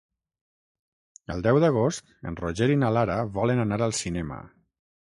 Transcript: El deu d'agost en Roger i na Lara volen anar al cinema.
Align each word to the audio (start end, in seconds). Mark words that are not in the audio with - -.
El 1.35 1.45
deu 1.49 1.59
d'agost 1.65 2.17
en 2.31 2.41
Roger 2.43 2.71
i 2.79 2.81
na 2.87 2.93
Lara 2.99 3.21
volen 3.39 3.67
anar 3.69 3.83
al 3.89 3.97
cinema. 4.05 4.43